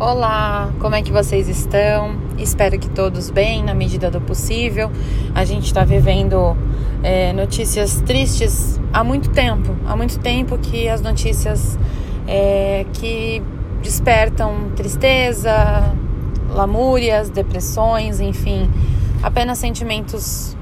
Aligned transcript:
Olá, 0.00 0.72
como 0.80 0.96
é 0.96 1.02
que 1.02 1.12
vocês 1.12 1.48
estão? 1.48 2.16
Espero 2.36 2.76
que 2.80 2.90
todos 2.90 3.30
bem, 3.30 3.62
na 3.62 3.74
medida 3.74 4.10
do 4.10 4.20
possível. 4.20 4.90
A 5.32 5.44
gente 5.44 5.66
está 5.66 5.84
vivendo 5.84 6.56
é, 7.00 7.32
notícias 7.32 8.00
tristes 8.00 8.80
há 8.92 9.04
muito 9.04 9.30
tempo. 9.30 9.76
Há 9.86 9.96
muito 9.96 10.18
tempo 10.18 10.58
que 10.58 10.88
as 10.88 11.00
notícias 11.00 11.78
é, 12.26 12.84
que 12.94 13.40
despertam 13.82 14.72
tristeza, 14.74 15.54
lamúrias, 16.50 17.30
depressões, 17.30 18.18
enfim, 18.18 18.68
apenas 19.22 19.58
sentimentos 19.58 20.56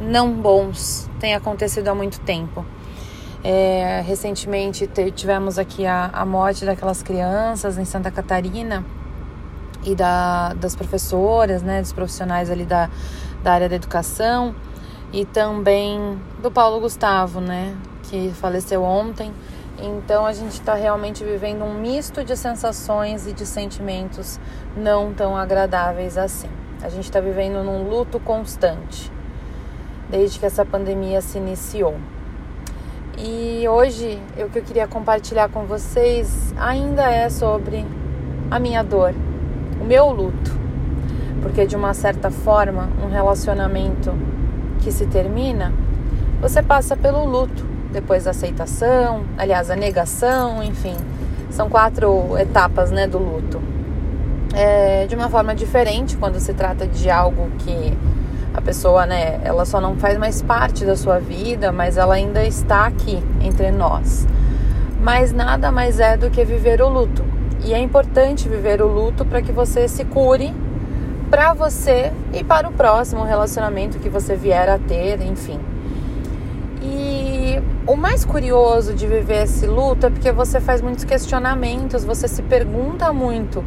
não 0.00 0.32
bons 0.34 1.10
têm 1.18 1.34
acontecido 1.34 1.88
há 1.88 1.94
muito 1.96 2.20
tempo. 2.20 2.64
É, 3.44 4.02
recentemente 4.04 4.88
tivemos 5.14 5.58
aqui 5.58 5.86
a, 5.86 6.10
a 6.12 6.26
morte 6.26 6.64
daquelas 6.64 7.02
crianças 7.02 7.78
em 7.78 7.84
Santa 7.84 8.10
Catarina 8.10 8.84
e 9.84 9.94
da, 9.94 10.54
das 10.54 10.74
professoras, 10.74 11.62
né, 11.62 11.80
dos 11.80 11.92
profissionais 11.92 12.50
ali 12.50 12.64
da, 12.64 12.90
da 13.42 13.52
área 13.52 13.68
da 13.68 13.76
educação 13.76 14.54
e 15.12 15.24
também 15.24 16.20
do 16.42 16.50
Paulo 16.50 16.80
Gustavo, 16.80 17.40
né, 17.40 17.76
que 18.04 18.32
faleceu 18.34 18.82
ontem. 18.82 19.32
Então 19.80 20.26
a 20.26 20.32
gente 20.32 20.52
está 20.52 20.74
realmente 20.74 21.22
vivendo 21.22 21.62
um 21.62 21.74
misto 21.74 22.24
de 22.24 22.36
sensações 22.36 23.28
e 23.28 23.32
de 23.32 23.46
sentimentos 23.46 24.40
não 24.76 25.14
tão 25.14 25.36
agradáveis 25.36 26.18
assim. 26.18 26.50
A 26.82 26.88
gente 26.88 27.04
está 27.04 27.20
vivendo 27.20 27.62
num 27.62 27.88
luto 27.88 28.18
constante 28.18 29.12
desde 30.08 30.38
que 30.40 30.46
essa 30.46 30.64
pandemia 30.64 31.20
se 31.20 31.38
iniciou. 31.38 31.96
E 33.20 33.66
hoje 33.66 34.16
o 34.38 34.48
que 34.48 34.60
eu 34.60 34.62
queria 34.62 34.86
compartilhar 34.86 35.48
com 35.48 35.64
vocês 35.64 36.54
ainda 36.56 37.10
é 37.10 37.28
sobre 37.28 37.84
a 38.48 38.60
minha 38.60 38.84
dor, 38.84 39.12
o 39.80 39.84
meu 39.84 40.10
luto. 40.10 40.56
Porque 41.42 41.66
de 41.66 41.74
uma 41.74 41.94
certa 41.94 42.30
forma, 42.30 42.88
um 43.04 43.10
relacionamento 43.10 44.12
que 44.80 44.92
se 44.92 45.04
termina, 45.06 45.72
você 46.40 46.62
passa 46.62 46.96
pelo 46.96 47.24
luto, 47.24 47.66
depois 47.92 48.24
a 48.28 48.30
aceitação, 48.30 49.24
aliás, 49.36 49.68
a 49.68 49.74
negação, 49.74 50.62
enfim, 50.62 50.96
são 51.50 51.68
quatro 51.68 52.38
etapas 52.38 52.92
né, 52.92 53.08
do 53.08 53.18
luto. 53.18 53.60
É, 54.54 55.06
de 55.08 55.16
uma 55.16 55.28
forma 55.28 55.56
diferente 55.56 56.16
quando 56.16 56.38
se 56.38 56.54
trata 56.54 56.86
de 56.86 57.10
algo 57.10 57.50
que 57.58 57.98
a 58.58 58.60
pessoa, 58.60 59.06
né, 59.06 59.40
ela 59.44 59.64
só 59.64 59.80
não 59.80 59.94
faz 59.94 60.18
mais 60.18 60.42
parte 60.42 60.84
da 60.84 60.96
sua 60.96 61.20
vida, 61.20 61.70
mas 61.70 61.96
ela 61.96 62.14
ainda 62.14 62.44
está 62.44 62.86
aqui 62.86 63.22
entre 63.40 63.70
nós. 63.70 64.26
Mas 65.00 65.32
nada 65.32 65.70
mais 65.70 66.00
é 66.00 66.16
do 66.16 66.28
que 66.28 66.44
viver 66.44 66.82
o 66.82 66.88
luto. 66.88 67.24
E 67.64 67.72
é 67.72 67.78
importante 67.78 68.48
viver 68.48 68.82
o 68.82 68.88
luto 68.88 69.24
para 69.24 69.40
que 69.40 69.52
você 69.52 69.86
se 69.86 70.04
cure 70.04 70.52
para 71.30 71.54
você 71.54 72.12
e 72.32 72.42
para 72.42 72.68
o 72.68 72.72
próximo 72.72 73.22
relacionamento 73.22 74.00
que 74.00 74.08
você 74.08 74.34
vier 74.34 74.68
a 74.68 74.76
ter, 74.76 75.22
enfim. 75.22 75.60
E 76.82 77.62
o 77.86 77.94
mais 77.94 78.24
curioso 78.24 78.92
de 78.92 79.06
viver 79.06 79.44
esse 79.44 79.68
luto 79.68 80.06
é 80.06 80.10
porque 80.10 80.32
você 80.32 80.60
faz 80.60 80.82
muitos 80.82 81.04
questionamentos, 81.04 82.04
você 82.04 82.26
se 82.26 82.42
pergunta 82.42 83.12
muito, 83.12 83.64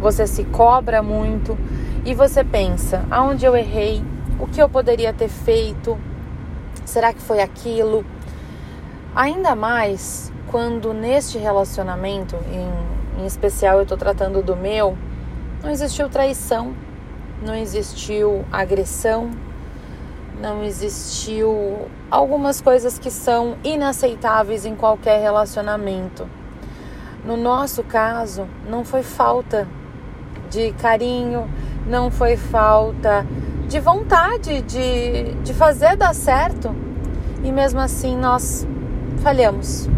você 0.00 0.26
se 0.26 0.44
cobra 0.44 1.02
muito 1.02 1.58
e 2.02 2.14
você 2.14 2.42
pensa: 2.42 3.04
aonde 3.10 3.44
eu 3.44 3.54
errei? 3.54 4.02
O 4.42 4.46
que 4.48 4.60
eu 4.60 4.68
poderia 4.68 5.12
ter 5.12 5.28
feito? 5.28 5.96
Será 6.84 7.12
que 7.12 7.20
foi 7.20 7.40
aquilo? 7.40 8.04
Ainda 9.14 9.54
mais 9.54 10.32
quando 10.48 10.92
neste 10.92 11.38
relacionamento, 11.38 12.34
em, 12.50 13.22
em 13.22 13.24
especial 13.24 13.76
eu 13.76 13.84
estou 13.84 13.96
tratando 13.96 14.42
do 14.42 14.56
meu, 14.56 14.98
não 15.62 15.70
existiu 15.70 16.08
traição, 16.08 16.74
não 17.40 17.54
existiu 17.54 18.44
agressão, 18.50 19.30
não 20.40 20.64
existiu 20.64 21.86
algumas 22.10 22.60
coisas 22.60 22.98
que 22.98 23.12
são 23.12 23.56
inaceitáveis 23.62 24.66
em 24.66 24.74
qualquer 24.74 25.22
relacionamento. 25.22 26.28
No 27.24 27.36
nosso 27.36 27.84
caso, 27.84 28.48
não 28.68 28.84
foi 28.84 29.04
falta 29.04 29.68
de 30.50 30.72
carinho, 30.72 31.48
não 31.86 32.10
foi 32.10 32.36
falta 32.36 33.24
de 33.72 33.80
vontade 33.80 34.60
de, 34.60 35.32
de 35.42 35.54
fazer 35.54 35.96
dar 35.96 36.14
certo 36.14 36.76
e 37.42 37.50
mesmo 37.50 37.80
assim 37.80 38.14
nós 38.14 38.68
falhamos. 39.22 39.88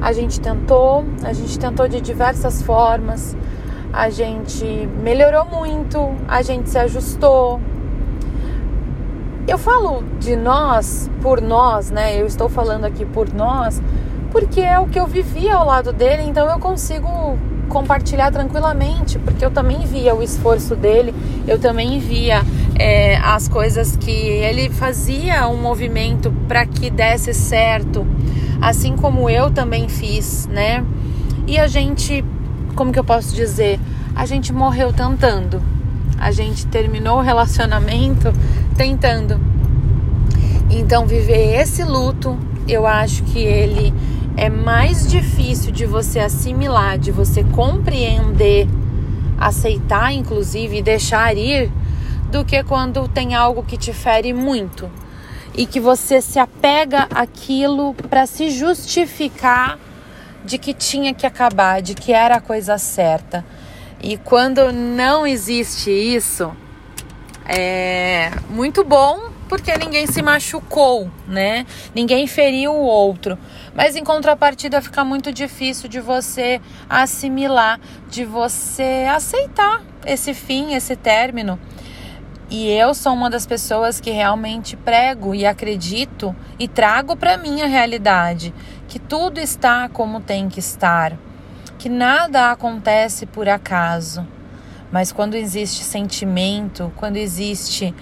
A 0.00 0.10
gente 0.14 0.40
tentou, 0.40 1.04
a 1.22 1.34
gente 1.34 1.58
tentou 1.58 1.86
de 1.86 2.00
diversas 2.00 2.62
formas, 2.62 3.36
a 3.92 4.08
gente 4.08 4.64
melhorou 5.02 5.44
muito, 5.44 5.98
a 6.26 6.40
gente 6.40 6.70
se 6.70 6.78
ajustou. 6.78 7.60
Eu 9.46 9.58
falo 9.58 10.02
de 10.18 10.34
nós, 10.34 11.10
por 11.20 11.42
nós, 11.42 11.90
né? 11.90 12.18
Eu 12.18 12.24
estou 12.24 12.48
falando 12.48 12.86
aqui 12.86 13.04
por 13.04 13.30
nós, 13.34 13.82
porque 14.32 14.62
é 14.62 14.78
o 14.78 14.86
que 14.86 14.98
eu 14.98 15.06
vivi 15.06 15.50
ao 15.50 15.66
lado 15.66 15.92
dele, 15.92 16.22
então 16.22 16.48
eu 16.48 16.58
consigo 16.58 17.36
compartilhar 17.68 18.30
tranquilamente, 18.30 19.18
porque 19.18 19.44
eu 19.44 19.50
também 19.50 19.80
via 19.86 20.14
o 20.14 20.22
esforço 20.22 20.74
dele, 20.74 21.14
eu 21.46 21.58
também 21.58 21.98
via 21.98 22.42
é, 22.78 23.16
as 23.16 23.48
coisas 23.48 23.96
que 23.96 24.10
ele 24.10 24.70
fazia 24.70 25.48
um 25.48 25.60
movimento 25.60 26.32
para 26.48 26.64
que 26.66 26.90
desse 26.90 27.34
certo, 27.34 28.06
assim 28.60 28.96
como 28.96 29.28
eu 29.28 29.50
também 29.50 29.88
fiz, 29.88 30.46
né? 30.46 30.84
E 31.46 31.58
a 31.58 31.66
gente, 31.66 32.24
como 32.74 32.92
que 32.92 32.98
eu 32.98 33.04
posso 33.04 33.34
dizer? 33.34 33.78
A 34.14 34.26
gente 34.26 34.52
morreu 34.52 34.92
tentando, 34.92 35.62
a 36.18 36.30
gente 36.30 36.66
terminou 36.66 37.18
o 37.18 37.22
relacionamento 37.22 38.32
tentando. 38.76 39.38
Então, 40.70 41.06
viver 41.06 41.60
esse 41.60 41.84
luto, 41.84 42.36
eu 42.66 42.86
acho 42.86 43.22
que 43.22 43.38
ele 43.38 43.94
é 44.36 44.50
mais 44.50 45.06
difícil 45.08 45.72
de 45.72 45.86
você 45.86 46.20
assimilar, 46.20 46.98
de 46.98 47.10
você 47.10 47.42
compreender, 47.42 48.68
aceitar, 49.38 50.12
inclusive, 50.12 50.78
e 50.78 50.82
deixar 50.82 51.36
ir, 51.36 51.70
do 52.30 52.44
que 52.44 52.62
quando 52.62 53.08
tem 53.08 53.34
algo 53.34 53.62
que 53.62 53.76
te 53.76 53.92
fere 53.92 54.32
muito 54.32 54.90
e 55.54 55.64
que 55.64 55.80
você 55.80 56.20
se 56.20 56.38
apega 56.38 57.08
àquilo 57.14 57.94
para 58.10 58.26
se 58.26 58.50
justificar 58.50 59.78
de 60.44 60.58
que 60.58 60.74
tinha 60.74 61.14
que 61.14 61.26
acabar, 61.26 61.80
de 61.80 61.94
que 61.94 62.12
era 62.12 62.36
a 62.36 62.40
coisa 62.40 62.76
certa. 62.76 63.44
E 64.02 64.18
quando 64.18 64.70
não 64.70 65.26
existe 65.26 65.90
isso, 65.90 66.52
é 67.46 68.30
muito 68.50 68.84
bom 68.84 69.30
porque 69.48 69.76
ninguém 69.76 70.06
se 70.06 70.22
machucou, 70.22 71.10
né? 71.26 71.66
Ninguém 71.94 72.26
feriu 72.26 72.72
o 72.72 72.82
outro. 72.82 73.38
Mas 73.74 73.96
em 73.96 74.04
contrapartida 74.04 74.82
fica 74.82 75.04
muito 75.04 75.32
difícil 75.32 75.88
de 75.88 76.00
você 76.00 76.60
assimilar, 76.88 77.80
de 78.08 78.24
você 78.24 79.06
aceitar 79.10 79.82
esse 80.04 80.34
fim, 80.34 80.74
esse 80.74 80.96
término. 80.96 81.58
E 82.48 82.70
eu 82.70 82.94
sou 82.94 83.12
uma 83.12 83.28
das 83.28 83.44
pessoas 83.44 84.00
que 84.00 84.10
realmente 84.10 84.76
prego 84.76 85.34
e 85.34 85.44
acredito 85.44 86.34
e 86.58 86.68
trago 86.68 87.16
para 87.16 87.36
minha 87.36 87.66
realidade 87.66 88.54
que 88.86 89.00
tudo 89.00 89.40
está 89.40 89.88
como 89.88 90.20
tem 90.20 90.48
que 90.48 90.60
estar, 90.60 91.18
que 91.76 91.88
nada 91.88 92.52
acontece 92.52 93.26
por 93.26 93.48
acaso. 93.48 94.24
Mas 94.92 95.10
quando 95.10 95.34
existe 95.34 95.82
sentimento, 95.82 96.92
quando 96.96 97.16
existe 97.16 97.92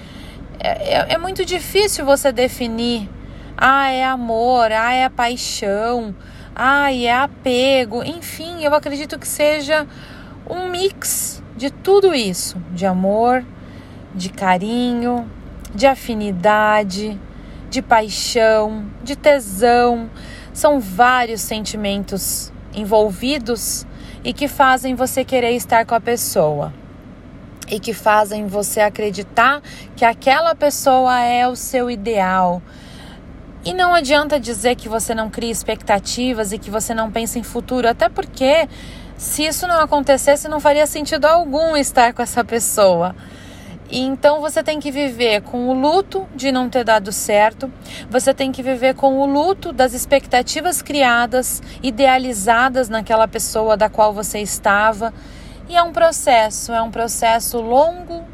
é, 0.61 0.95
é, 0.95 1.13
é 1.15 1.19
muito 1.19 1.45
difícil 1.45 2.05
você 2.05 2.33
definir. 2.33 3.09
Ah, 3.57 3.91
é 3.91 4.05
amor, 4.05 4.73
ah, 4.73 4.93
é 4.93 5.09
paixão, 5.09 6.15
ah, 6.55 6.93
é 6.93 7.13
apego. 7.13 8.03
Enfim, 8.03 8.63
eu 8.63 8.75
acredito 8.75 9.19
que 9.19 9.29
seja 9.29 9.87
um 10.49 10.69
mix 10.69 11.43
de 11.57 11.71
tudo 11.71 12.15
isso: 12.15 12.57
de 12.73 12.87
amor, 12.87 13.45
de 14.15 14.29
carinho, 14.31 15.31
de 15.75 15.87
afinidade, 15.87 17.19
de 17.71 17.83
paixão, 17.83 18.87
de 19.03 19.17
tesão. 19.17 20.11
São 20.53 20.79
vários 20.79 21.41
sentimentos 21.41 22.53
envolvidos 22.73 23.87
e 24.23 24.33
que 24.33 24.49
fazem 24.49 24.95
você 24.95 25.25
querer 25.25 25.53
estar 25.53 25.85
com 25.85 25.95
a 25.95 26.01
pessoa 26.01 26.73
e 27.69 27.81
que 27.81 27.93
fazem 27.93 28.47
você 28.47 28.81
acreditar 28.81 29.63
que 29.97 30.05
aquela 30.05 30.55
pessoa 30.55 31.21
é 31.21 31.47
o 31.49 31.57
seu 31.57 31.91
ideal. 31.91 32.63
E 33.65 33.73
não 33.73 33.95
adianta 33.95 34.39
dizer 34.39 34.75
que 34.77 34.89
você 34.89 35.15
não 35.15 35.31
cria 35.31 35.51
expectativas 35.51 36.53
e 36.53 36.59
que 36.59 36.71
você 36.71 36.93
não 36.93 37.11
pensa 37.11 37.39
em 37.39 37.43
futuro, 37.43 37.89
até 37.89 38.09
porque 38.09 38.69
se 39.17 39.47
isso 39.47 39.67
não 39.67 39.81
acontecesse, 39.81 40.49
não 40.49 40.61
faria 40.61 40.87
sentido 40.87 41.25
algum 41.25 41.77
estar 41.77 42.13
com 42.13 42.21
essa 42.21 42.45
pessoa. 42.45 43.15
E 43.91 44.01
então 44.01 44.41
você 44.41 44.63
tem 44.63 44.81
que 44.81 44.91
viver 44.91 45.43
com 45.43 45.69
o 45.69 45.73
luto 45.73 46.27
de 46.35 46.51
não 46.51 46.69
ter 46.69 46.85
dado 46.85 47.13
certo, 47.13 47.71
você 48.11 48.35
tem 48.35 48.51
que 48.51 48.63
viver 48.63 48.95
com 48.95 49.19
o 49.21 49.27
luto 49.27 49.73
das 49.73 49.93
expectativas 49.95 50.83
criadas, 50.83 51.63
idealizadas 51.83 52.89
naquela 52.89 53.29
pessoa 53.29 53.77
da 53.77 53.89
qual 53.89 54.13
você 54.13 54.41
estava. 54.41 55.13
E 55.69 55.77
é 55.77 55.83
um 55.83 55.93
processo, 55.93 56.73
é 56.73 56.83
um 56.83 56.91
processo 56.91 57.61
longo, 57.61 58.25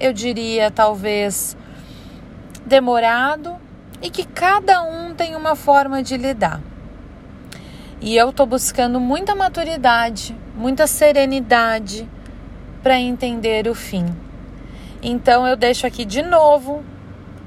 eu 0.00 0.12
diria 0.12 0.70
talvez 0.70 1.56
demorado 2.66 3.56
e 4.02 4.10
que 4.10 4.24
cada 4.24 4.82
um 4.82 5.14
tem 5.14 5.36
uma 5.36 5.54
forma 5.54 6.02
de 6.02 6.16
lidar. 6.16 6.60
E 8.00 8.16
eu 8.16 8.30
estou 8.30 8.46
buscando 8.46 8.98
muita 8.98 9.34
maturidade, 9.34 10.36
muita 10.56 10.86
serenidade 10.86 12.08
para 12.82 12.98
entender 12.98 13.68
o 13.68 13.74
fim. 13.74 14.06
Então 15.00 15.46
eu 15.46 15.56
deixo 15.56 15.86
aqui 15.86 16.04
de 16.04 16.20
novo 16.22 16.84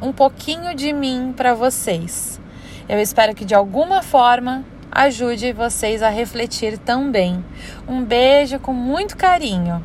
um 0.02 0.14
pouquinho 0.14 0.74
de 0.74 0.94
mim 0.94 1.34
para 1.36 1.54
vocês. 1.54 2.40
Eu 2.88 3.00
espero 3.00 3.36
que 3.36 3.44
de 3.44 3.54
alguma 3.54 4.02
forma 4.02 4.64
ajude 4.92 5.54
vocês 5.54 6.02
a 6.02 6.10
refletir 6.10 6.78
também. 6.78 7.44
Um 7.88 8.04
beijo 8.04 8.60
com 8.60 8.74
muito 8.74 9.18
carinho. 9.18 9.84